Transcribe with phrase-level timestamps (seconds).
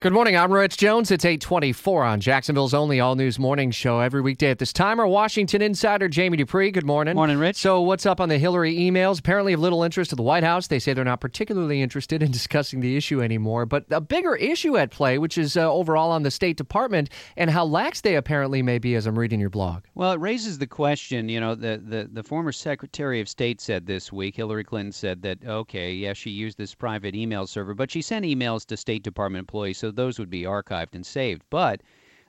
[0.00, 0.36] Good morning.
[0.36, 1.10] I'm Rich Jones.
[1.10, 5.00] It's 824 on Jacksonville's only all news morning show every weekday at this time.
[5.00, 6.70] Our Washington insider, Jamie Dupree.
[6.70, 7.16] Good morning.
[7.16, 7.56] Morning, Rich.
[7.56, 9.18] So, what's up on the Hillary emails?
[9.18, 10.66] Apparently, of little interest to the White House.
[10.66, 13.64] They say they're not particularly interested in discussing the issue anymore.
[13.64, 17.48] But a bigger issue at play, which is uh, overall on the State Department and
[17.48, 19.84] how lax they apparently may be, as I'm reading your blog.
[19.94, 21.30] Well, it raises the question.
[21.30, 25.22] You know, the, the, the former Secretary of State said this week, Hillary Clinton said
[25.22, 29.02] that, okay, yeah, she used this private email server, but she sent emails to State
[29.02, 31.42] Department employees, so those would be archived and saved.
[31.50, 31.82] But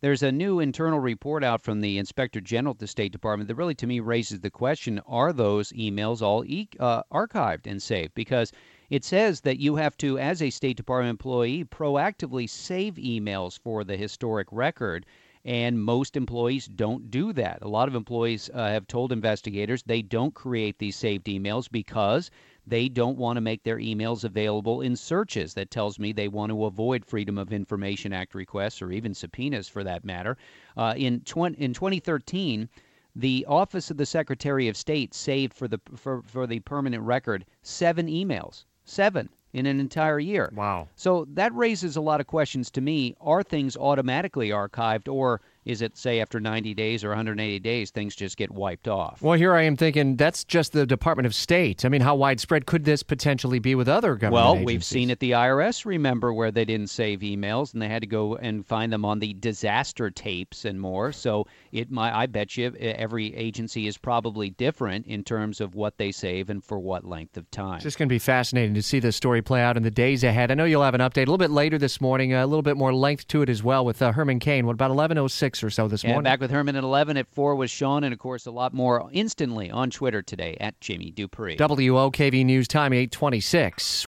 [0.00, 3.54] there's a new internal report out from the Inspector General at the State Department that
[3.54, 8.12] really, to me, raises the question are those emails all e- uh, archived and saved?
[8.14, 8.52] Because
[8.90, 13.82] it says that you have to, as a State Department employee, proactively save emails for
[13.82, 15.06] the historic record.
[15.42, 17.60] And most employees don't do that.
[17.62, 22.30] A lot of employees uh, have told investigators they don't create these saved emails because
[22.66, 25.54] they don't want to make their emails available in searches.
[25.54, 29.68] That tells me they want to avoid Freedom of Information Act requests or even subpoenas
[29.68, 30.36] for that matter.
[30.76, 32.68] Uh, in, tw- in 2013,
[33.16, 37.44] the Office of the Secretary of State saved for the for, for the permanent record
[37.62, 38.64] seven emails.
[38.84, 40.52] Seven in an entire year.
[40.54, 40.88] Wow.
[40.96, 43.14] So that raises a lot of questions to me.
[43.20, 48.14] Are things automatically archived or is it say after 90 days or 180 days things
[48.14, 49.22] just get wiped off?
[49.22, 51.84] Well, here I am thinking that's just the Department of State.
[51.84, 54.66] I mean, how widespread could this potentially be with other government Well, agencies?
[54.66, 58.06] we've seen at the IRS, remember, where they didn't save emails and they had to
[58.06, 61.12] go and find them on the disaster tapes and more.
[61.12, 65.96] So it might, I bet you every agency is probably different in terms of what
[65.98, 67.76] they save and for what length of time.
[67.76, 70.24] It's just going to be fascinating to see this story play out in the days
[70.24, 70.50] ahead.
[70.50, 72.76] I know you'll have an update a little bit later this morning, a little bit
[72.76, 74.66] more length to it as well with uh, Herman Cain.
[74.66, 76.24] What about 11:06 or so this and morning?
[76.24, 79.08] back with Herman at 11 at 4 was Sean, and of course, a lot more
[79.12, 81.56] instantly on Twitter today at Jamie Dupree.
[81.56, 84.06] WOKV News Time 826.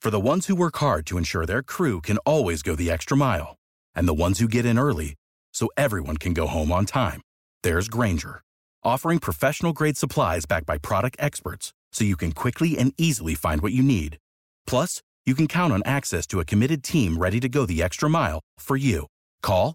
[0.00, 3.16] For the ones who work hard to ensure their crew can always go the extra
[3.16, 3.56] mile,
[3.94, 5.14] and the ones who get in early
[5.52, 7.22] so everyone can go home on time,
[7.62, 8.42] there's Grainger,
[8.84, 13.62] offering professional grade supplies backed by product experts so you can quickly and easily find
[13.62, 14.18] what you need.
[14.66, 18.08] Plus, you can count on access to a committed team ready to go the extra
[18.08, 19.06] mile for you.
[19.42, 19.74] Call,